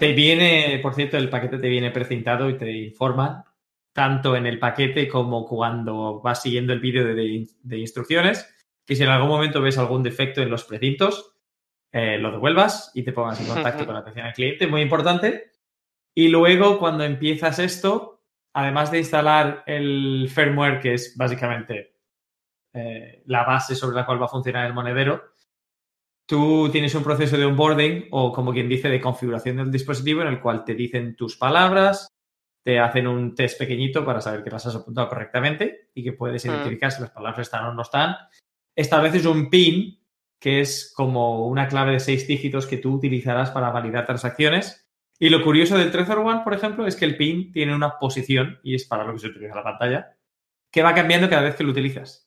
Te 0.00 0.12
viene, 0.12 0.80
por 0.82 0.94
cierto, 0.94 1.16
el 1.16 1.30
paquete 1.30 1.58
te 1.58 1.68
viene 1.68 1.92
precintado 1.92 2.50
y 2.50 2.58
te 2.58 2.70
informan 2.72 3.44
tanto 3.92 4.34
en 4.34 4.46
el 4.46 4.58
paquete 4.58 5.06
como 5.06 5.46
cuando 5.46 6.20
vas 6.20 6.42
siguiendo 6.42 6.72
el 6.72 6.80
vídeo 6.80 7.04
de, 7.04 7.78
instrucciones, 7.78 8.52
que 8.84 8.96
si 8.96 9.04
en 9.04 9.10
algún 9.10 9.28
momento 9.28 9.62
ves 9.62 9.78
algún 9.78 10.02
defecto 10.02 10.42
en 10.42 10.50
los 10.50 10.64
precintos, 10.64 11.36
eh, 11.92 12.18
lo 12.18 12.32
devuelvas 12.32 12.90
y 12.94 13.04
te 13.04 13.12
pongas 13.12 13.40
en 13.40 13.46
contacto 13.46 13.84
con 13.84 13.94
la 13.94 14.00
atención 14.00 14.26
al 14.26 14.32
cliente, 14.32 14.66
muy 14.66 14.80
importante. 14.80 15.52
Y 16.14 16.28
luego 16.28 16.78
cuando 16.78 17.04
empiezas 17.04 17.58
esto, 17.58 18.22
además 18.52 18.90
de 18.90 18.98
instalar 18.98 19.62
el 19.66 20.28
firmware, 20.32 20.80
que 20.80 20.94
es 20.94 21.16
básicamente 21.16 21.96
eh, 22.74 23.22
la 23.26 23.44
base 23.44 23.74
sobre 23.74 23.96
la 23.96 24.06
cual 24.06 24.20
va 24.20 24.26
a 24.26 24.30
funcionar 24.30 24.66
el 24.66 24.74
monedero, 24.74 25.32
tú 26.26 26.68
tienes 26.70 26.94
un 26.94 27.02
proceso 27.02 27.36
de 27.36 27.44
onboarding 27.44 28.06
o 28.12 28.32
como 28.32 28.52
quien 28.52 28.68
dice 28.68 28.88
de 28.88 29.00
configuración 29.00 29.56
del 29.56 29.72
dispositivo 29.72 30.22
en 30.22 30.28
el 30.28 30.40
cual 30.40 30.64
te 30.64 30.74
dicen 30.74 31.16
tus 31.16 31.36
palabras, 31.36 32.08
te 32.62 32.78
hacen 32.78 33.06
un 33.06 33.34
test 33.34 33.58
pequeñito 33.58 34.04
para 34.04 34.20
saber 34.20 34.44
que 34.44 34.50
las 34.50 34.66
has 34.66 34.76
apuntado 34.76 35.08
correctamente 35.08 35.90
y 35.94 36.04
que 36.04 36.12
puedes 36.12 36.44
mm. 36.44 36.48
identificar 36.48 36.92
si 36.92 37.00
las 37.00 37.10
palabras 37.10 37.40
están 37.40 37.64
o 37.66 37.74
no 37.74 37.82
están. 37.82 38.14
Estableces 38.76 39.26
un 39.26 39.50
PIN, 39.50 39.98
que 40.40 40.60
es 40.60 40.92
como 40.94 41.48
una 41.48 41.68
clave 41.68 41.92
de 41.92 42.00
seis 42.00 42.26
dígitos 42.26 42.66
que 42.66 42.78
tú 42.78 42.94
utilizarás 42.94 43.50
para 43.50 43.70
validar 43.70 44.06
transacciones. 44.06 44.79
Y 45.22 45.28
lo 45.28 45.44
curioso 45.44 45.76
del 45.76 45.92
Trezor 45.92 46.18
One, 46.18 46.40
por 46.42 46.54
ejemplo, 46.54 46.86
es 46.86 46.96
que 46.96 47.04
el 47.04 47.18
PIN 47.18 47.52
tiene 47.52 47.74
una 47.74 47.98
posición, 47.98 48.58
y 48.62 48.74
es 48.74 48.86
para 48.86 49.04
lo 49.04 49.12
que 49.12 49.18
se 49.18 49.26
utiliza 49.26 49.54
la 49.54 49.62
pantalla, 49.62 50.16
que 50.72 50.82
va 50.82 50.94
cambiando 50.94 51.28
cada 51.28 51.42
vez 51.42 51.54
que 51.54 51.62
lo 51.62 51.72
utilizas. 51.72 52.26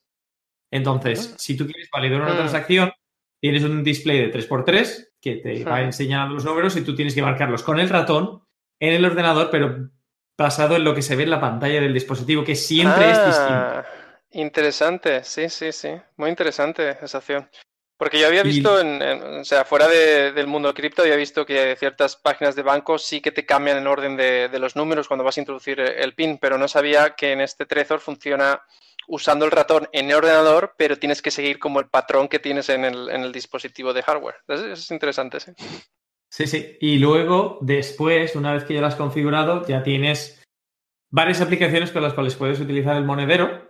Entonces, 0.70 1.32
mm. 1.32 1.34
si 1.36 1.56
tú 1.56 1.66
quieres 1.66 1.90
validar 1.92 2.22
una 2.22 2.34
mm. 2.34 2.36
transacción, 2.36 2.92
tienes 3.40 3.64
un 3.64 3.82
display 3.82 4.20
de 4.20 4.32
3x3 4.32 5.08
que 5.20 5.36
te 5.36 5.64
va 5.64 5.82
enseñando 5.82 6.34
los 6.34 6.44
números 6.44 6.76
y 6.76 6.84
tú 6.84 6.94
tienes 6.94 7.16
que 7.16 7.22
marcarlos 7.22 7.64
con 7.64 7.80
el 7.80 7.88
ratón 7.88 8.44
en 8.78 8.94
el 8.94 9.04
ordenador, 9.04 9.50
pero 9.50 9.90
basado 10.38 10.76
en 10.76 10.84
lo 10.84 10.94
que 10.94 11.02
se 11.02 11.16
ve 11.16 11.24
en 11.24 11.30
la 11.30 11.40
pantalla 11.40 11.80
del 11.80 11.94
dispositivo, 11.94 12.44
que 12.44 12.54
siempre 12.54 13.10
es 13.10 13.26
distinto. 13.26 13.54
Ah, 13.54 13.84
interesante, 14.30 15.24
sí, 15.24 15.48
sí, 15.48 15.72
sí. 15.72 15.90
Muy 16.16 16.30
interesante 16.30 16.96
esa 17.02 17.18
acción. 17.18 17.48
Porque 18.04 18.20
yo 18.20 18.26
había 18.26 18.42
visto, 18.42 18.78
en, 18.78 19.00
o 19.00 19.44
sea, 19.46 19.64
fuera 19.64 19.88
del 19.88 20.46
mundo 20.46 20.74
cripto, 20.74 21.00
había 21.00 21.16
visto 21.16 21.46
que 21.46 21.74
ciertas 21.74 22.16
páginas 22.16 22.54
de 22.54 22.60
banco 22.60 22.98
sí 22.98 23.22
que 23.22 23.32
te 23.32 23.46
cambian 23.46 23.78
el 23.78 23.86
orden 23.86 24.14
de, 24.14 24.58
los 24.58 24.76
números 24.76 25.08
cuando 25.08 25.24
vas 25.24 25.38
a 25.38 25.40
introducir 25.40 25.80
el 25.80 26.12
PIN, 26.12 26.36
pero 26.36 26.58
no 26.58 26.68
sabía 26.68 27.14
que 27.16 27.32
en 27.32 27.40
este 27.40 27.64
Trezor 27.64 28.00
funciona 28.00 28.60
usando 29.08 29.46
el 29.46 29.52
ratón 29.52 29.88
en 29.90 30.10
el 30.10 30.16
ordenador, 30.16 30.74
pero 30.76 30.98
tienes 30.98 31.22
que 31.22 31.30
seguir 31.30 31.58
como 31.58 31.80
el 31.80 31.88
patrón 31.88 32.28
que 32.28 32.38
tienes 32.38 32.68
en 32.68 32.84
el, 32.84 33.08
en 33.08 33.22
el 33.22 33.32
dispositivo 33.32 33.94
de 33.94 34.02
hardware. 34.02 34.36
Eso 34.48 34.66
es 34.66 34.90
interesante, 34.90 35.40
sí. 35.40 35.52
Sí, 36.28 36.46
sí. 36.46 36.76
Y 36.82 36.98
luego, 36.98 37.56
después, 37.62 38.36
una 38.36 38.52
vez 38.52 38.64
que 38.64 38.74
ya 38.74 38.82
lo 38.82 38.88
has 38.88 38.96
configurado, 38.96 39.66
ya 39.66 39.82
tienes 39.82 40.44
varias 41.10 41.40
aplicaciones 41.40 41.90
con 41.90 42.02
las 42.02 42.12
cuales 42.12 42.34
puedes 42.34 42.60
utilizar 42.60 42.98
el 42.98 43.06
monedero. 43.06 43.63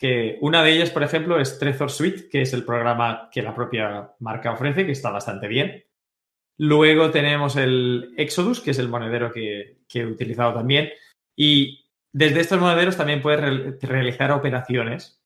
Que 0.00 0.38
una 0.40 0.62
de 0.62 0.72
ellas, 0.72 0.90
por 0.90 1.02
ejemplo, 1.02 1.38
es 1.38 1.58
Trezor 1.58 1.90
Suite, 1.90 2.28
que 2.30 2.40
es 2.42 2.54
el 2.54 2.64
programa 2.64 3.28
que 3.30 3.42
la 3.42 3.54
propia 3.54 4.12
marca 4.18 4.50
ofrece, 4.50 4.86
que 4.86 4.92
está 4.92 5.10
bastante 5.10 5.46
bien. 5.46 5.84
Luego 6.56 7.10
tenemos 7.10 7.56
el 7.56 8.14
Exodus, 8.16 8.60
que 8.60 8.70
es 8.70 8.78
el 8.78 8.88
monedero 8.88 9.30
que, 9.30 9.76
he 9.92 10.06
utilizado 10.06 10.54
también. 10.54 10.90
Y 11.36 11.86
desde 12.12 12.40
estos 12.40 12.58
monederos 12.58 12.96
también 12.96 13.20
puedes 13.20 13.80
realizar 13.82 14.32
operaciones. 14.32 15.22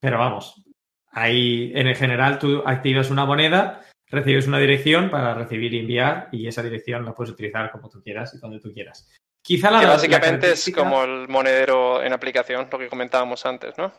Pero 0.00 0.18
vamos, 0.18 0.64
ahí 1.10 1.70
en 1.74 1.86
el 1.86 1.96
general 1.96 2.38
tú 2.38 2.62
activas 2.64 3.10
una 3.10 3.26
moneda 3.26 3.84
recibes 4.14 4.46
una 4.46 4.58
dirección 4.58 5.10
para 5.10 5.34
recibir 5.34 5.74
y 5.74 5.80
enviar 5.80 6.28
y 6.32 6.46
esa 6.46 6.62
dirección 6.62 7.04
la 7.04 7.14
puedes 7.14 7.32
utilizar 7.32 7.70
como 7.70 7.88
tú 7.88 8.02
quieras 8.02 8.34
y 8.34 8.38
donde 8.38 8.60
tú 8.60 8.72
quieras. 8.72 9.08
Quizá 9.44 9.70
la, 9.70 9.80
que 9.80 9.86
básicamente 9.86 10.52
es 10.52 10.72
como 10.74 11.04
el 11.04 11.28
monedero 11.28 12.02
en 12.02 12.14
aplicación, 12.14 12.66
lo 12.72 12.78
que 12.78 12.88
comentábamos 12.88 13.44
antes, 13.44 13.76
¿no? 13.76 13.92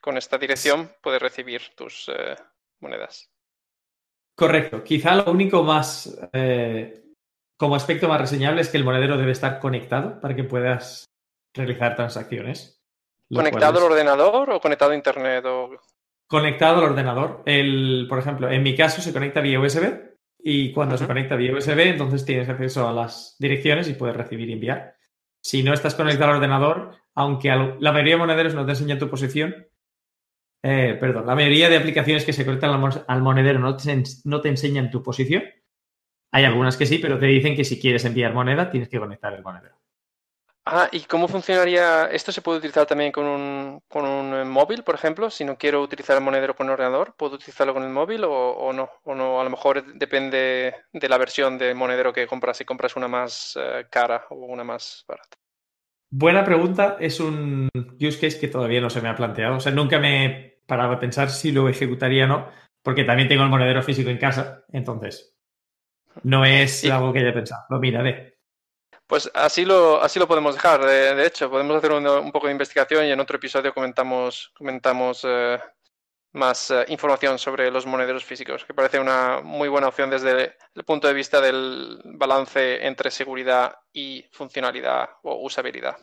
Con 0.00 0.16
esta 0.16 0.38
dirección 0.38 0.90
puedes 1.02 1.20
recibir 1.20 1.60
tus 1.76 2.08
eh, 2.08 2.34
monedas. 2.80 3.30
Correcto. 4.34 4.82
Quizá 4.82 5.14
lo 5.16 5.30
único 5.30 5.62
más, 5.62 6.18
eh, 6.32 7.12
como 7.58 7.76
aspecto 7.76 8.08
más 8.08 8.22
reseñable 8.22 8.62
es 8.62 8.70
que 8.70 8.78
el 8.78 8.84
monedero 8.84 9.18
debe 9.18 9.32
estar 9.32 9.60
conectado 9.60 10.18
para 10.18 10.34
que 10.34 10.44
puedas 10.44 11.04
realizar 11.54 11.94
transacciones. 11.94 12.80
¿Conectado 13.30 13.80
al 13.80 13.92
ordenador 13.92 14.50
o 14.50 14.60
conectado 14.60 14.92
a 14.92 14.96
Internet? 14.96 15.44
O 15.44 15.78
conectado 16.26 16.78
al 16.78 16.84
ordenador. 16.84 17.42
El, 17.44 18.06
por 18.08 18.18
ejemplo, 18.18 18.50
en 18.50 18.62
mi 18.62 18.74
caso 18.74 19.02
se 19.02 19.12
conecta 19.12 19.42
vía 19.42 19.60
USB 19.60 20.13
y 20.46 20.72
cuando 20.72 20.98
se 20.98 21.06
conecta 21.06 21.36
vía 21.36 21.54
USB, 21.54 21.80
entonces 21.80 22.26
tienes 22.26 22.50
acceso 22.50 22.86
a 22.86 22.92
las 22.92 23.34
direcciones 23.38 23.88
y 23.88 23.94
puedes 23.94 24.14
recibir 24.14 24.50
y 24.50 24.52
enviar. 24.52 24.94
Si 25.40 25.62
no 25.62 25.72
estás 25.72 25.94
conectado 25.94 26.32
al 26.32 26.36
ordenador, 26.36 26.90
aunque 27.14 27.48
la 27.48 27.92
mayoría 27.92 28.14
de 28.14 28.18
monederos 28.18 28.54
no 28.54 28.66
te 28.66 28.72
enseña 28.72 28.98
tu 28.98 29.08
posición, 29.08 29.66
eh, 30.62 30.98
perdón, 31.00 31.26
la 31.26 31.34
mayoría 31.34 31.70
de 31.70 31.78
aplicaciones 31.78 32.26
que 32.26 32.34
se 32.34 32.44
conectan 32.44 32.78
al 33.08 33.22
monedero 33.22 33.58
no 33.58 33.74
te, 33.74 34.02
no 34.24 34.42
te 34.42 34.50
enseñan 34.50 34.90
tu 34.90 35.02
posición. 35.02 35.44
Hay 36.30 36.44
algunas 36.44 36.76
que 36.76 36.84
sí, 36.84 36.98
pero 36.98 37.18
te 37.18 37.26
dicen 37.26 37.56
que 37.56 37.64
si 37.64 37.80
quieres 37.80 38.04
enviar 38.04 38.34
moneda 38.34 38.70
tienes 38.70 38.90
que 38.90 38.98
conectar 38.98 39.32
el 39.32 39.42
monedero. 39.42 39.76
Ah, 40.66 40.88
¿y 40.92 41.00
cómo 41.02 41.28
funcionaría? 41.28 42.06
¿Esto 42.06 42.32
se 42.32 42.40
puede 42.40 42.56
utilizar 42.56 42.86
también 42.86 43.12
con 43.12 43.26
un, 43.26 43.82
con 43.86 44.06
un 44.06 44.34
eh, 44.34 44.44
móvil, 44.46 44.82
por 44.82 44.94
ejemplo? 44.94 45.28
Si 45.28 45.44
no 45.44 45.58
quiero 45.58 45.82
utilizar 45.82 46.16
el 46.16 46.22
monedero 46.22 46.56
con 46.56 46.66
el 46.66 46.72
ordenador, 46.72 47.14
¿puedo 47.18 47.34
utilizarlo 47.34 47.74
con 47.74 47.82
el 47.82 47.90
móvil 47.90 48.24
o, 48.24 48.72
no? 48.72 48.88
O 49.04 49.14
no, 49.14 49.40
a 49.40 49.44
lo 49.44 49.50
mejor 49.50 49.84
depende 49.94 50.74
de 50.90 51.08
la 51.08 51.18
versión 51.18 51.58
de 51.58 51.74
monedero 51.74 52.14
que 52.14 52.26
compras, 52.26 52.56
si 52.56 52.64
compras 52.64 52.96
una 52.96 53.08
más 53.08 53.58
eh, 53.60 53.86
cara 53.90 54.24
o 54.30 54.36
una 54.36 54.64
más 54.64 55.04
barata. 55.06 55.36
Buena 56.08 56.44
pregunta, 56.44 56.96
es 56.98 57.20
un 57.20 57.68
use 58.00 58.18
case 58.18 58.40
que 58.40 58.48
todavía 58.48 58.80
no 58.80 58.88
se 58.88 59.02
me 59.02 59.10
ha 59.10 59.16
planteado. 59.16 59.56
O 59.56 59.60
sea, 59.60 59.72
nunca 59.72 59.98
me 59.98 60.24
he 60.24 60.60
parado 60.66 60.92
a 60.92 61.00
pensar 61.00 61.28
si 61.28 61.52
lo 61.52 61.68
ejecutaría 61.68 62.24
o 62.24 62.28
no, 62.28 62.48
porque 62.82 63.04
también 63.04 63.28
tengo 63.28 63.42
el 63.42 63.50
monedero 63.50 63.82
físico 63.82 64.08
en 64.08 64.18
casa, 64.18 64.64
entonces 64.72 65.36
no 66.22 66.44
es 66.46 66.88
algo 66.90 67.12
que 67.12 67.18
haya 67.18 67.34
pensado. 67.34 67.64
Lo 67.68 67.80
miraré. 67.80 68.33
Pues 69.06 69.30
así 69.34 69.64
lo, 69.64 70.00
así 70.02 70.18
lo 70.18 70.26
podemos 70.26 70.54
dejar. 70.54 70.84
De, 70.84 71.26
hecho, 71.26 71.50
podemos 71.50 71.76
hacer 71.76 71.92
un, 71.92 72.32
poco 72.32 72.46
de 72.46 72.52
investigación 72.52 73.06
y 73.06 73.10
en 73.10 73.20
otro 73.20 73.36
episodio 73.36 73.74
comentamos, 73.74 74.50
comentamos 74.56 75.20
eh, 75.24 75.58
más 76.32 76.70
eh, 76.70 76.84
información 76.88 77.38
sobre 77.38 77.70
los 77.70 77.86
monederos 77.86 78.24
físicos, 78.24 78.64
que 78.64 78.74
parece 78.74 78.98
una 78.98 79.40
muy 79.42 79.68
buena 79.68 79.88
opción 79.88 80.10
desde 80.10 80.56
el 80.74 80.84
punto 80.84 81.06
de 81.06 81.14
vista 81.14 81.40
del 81.40 82.00
balance 82.04 82.86
entre 82.86 83.10
seguridad 83.10 83.76
y 83.92 84.24
funcionalidad 84.32 85.10
o 85.22 85.44
usabilidad. 85.44 85.96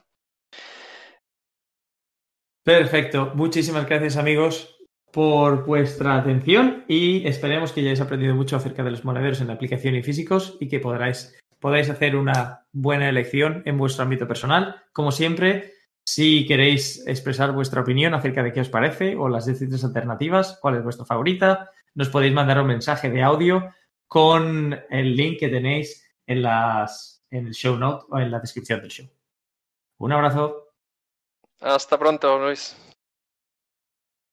Perfecto. 2.63 3.31
Muchísimas 3.33 3.87
gracias 3.87 4.17
amigos 4.17 4.77
por 5.11 5.65
vuestra 5.65 6.15
atención 6.15 6.85
y 6.87 7.27
esperemos 7.27 7.71
que 7.71 7.81
hayáis 7.81 7.99
aprendido 7.99 8.35
mucho 8.35 8.55
acerca 8.55 8.83
de 8.83 8.91
los 8.91 9.03
monederos 9.03 9.41
en 9.41 9.47
la 9.47 9.53
aplicación 9.53 9.95
y 9.95 10.03
físicos 10.03 10.57
y 10.59 10.69
que 10.69 10.79
podráis 10.79 11.37
podáis 11.61 11.89
hacer 11.89 12.17
una 12.17 12.65
buena 12.73 13.07
elección 13.07 13.61
en 13.65 13.77
vuestro 13.77 14.03
ámbito 14.03 14.27
personal. 14.27 14.83
Como 14.91 15.11
siempre, 15.11 15.73
si 16.03 16.45
queréis 16.45 17.07
expresar 17.07 17.53
vuestra 17.53 17.81
opinión 17.81 18.13
acerca 18.13 18.43
de 18.43 18.51
qué 18.51 18.61
os 18.61 18.69
parece 18.69 19.15
o 19.15 19.29
las 19.29 19.45
distintas 19.45 19.83
alternativas, 19.85 20.57
cuál 20.59 20.75
es 20.75 20.83
vuestra 20.83 21.05
favorita, 21.05 21.69
nos 21.93 22.09
podéis 22.09 22.33
mandar 22.33 22.59
un 22.59 22.67
mensaje 22.67 23.09
de 23.09 23.21
audio 23.21 23.73
con 24.07 24.77
el 24.89 25.15
link 25.15 25.39
que 25.39 25.49
tenéis 25.49 26.05
en, 26.25 26.41
las, 26.41 27.23
en 27.29 27.47
el 27.47 27.53
show 27.53 27.77
note 27.77 28.05
o 28.09 28.19
en 28.19 28.31
la 28.31 28.39
descripción 28.39 28.81
del 28.81 28.89
show. 28.89 29.07
Un 29.99 30.11
abrazo. 30.11 30.73
Hasta 31.59 31.97
pronto, 31.97 32.39
Luis. 32.39 32.75